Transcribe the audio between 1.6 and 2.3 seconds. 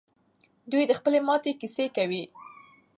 کیسه کوي.